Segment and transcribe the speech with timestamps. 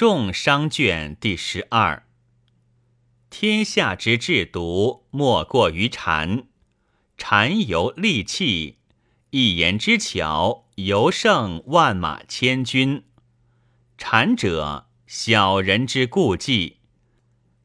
[0.00, 2.06] 众商卷第十二。
[3.28, 6.44] 天下之至毒，莫过于谗。
[7.18, 8.78] 谗由利器，
[9.28, 13.04] 一言之巧，尤胜万马千军。
[13.98, 16.78] 谗者，小人之故计，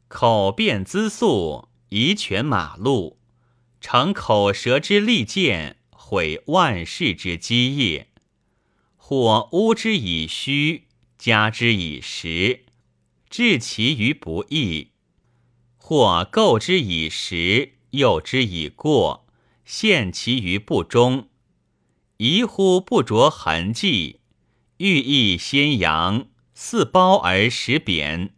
[0.10, 3.18] 口辩资素，以权马路，
[3.80, 8.10] 乘口舌之利剑，毁万世之基业。
[8.98, 10.85] 或诬之以虚。
[11.18, 12.66] 加之以实，
[13.30, 14.90] 治其于不义；
[15.78, 19.28] 或构之以实，诱之以过，
[19.64, 21.30] 陷其于不忠。
[22.18, 24.20] 疑乎不着痕迹，
[24.78, 28.34] 欲意先扬，似褒而实贬。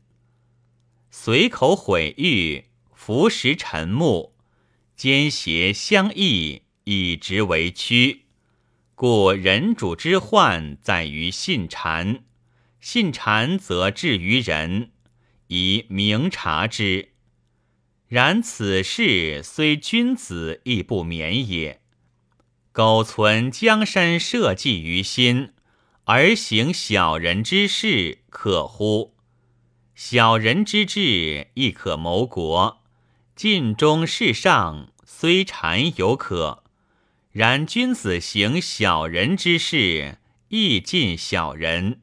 [1.11, 4.33] 随口毁誉，浮石沉木，
[4.95, 8.25] 奸邪相异，以直为屈。
[8.95, 12.21] 故人主之患在于信谗。
[12.79, 14.91] 信谗则至于人，
[15.47, 17.09] 以明察之。
[18.07, 21.81] 然此事虽君子，亦不免也。
[22.71, 25.53] 苟存江山社稷于心，
[26.05, 29.15] 而行小人之事，可乎？
[29.95, 32.83] 小人之志，亦可谋国。
[33.35, 36.63] 尽忠事上，虽谗犹可；
[37.31, 42.01] 然君子行小人之事，亦尽小人。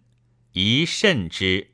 [0.55, 1.73] 宜慎之。